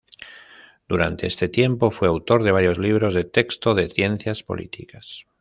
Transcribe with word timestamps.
Durante 0.87 1.27
este 1.27 1.47
tiempo 1.47 1.91
fue 1.91 2.07
autor 2.07 2.41
de 2.41 2.49
varios 2.51 2.79
libros 2.79 3.13
de 3.13 3.23
texto 3.23 3.75
de 3.75 3.87
ciencias 3.87 4.41
políticas. 4.41 5.27